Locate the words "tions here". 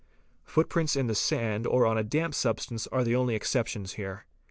3.67-4.25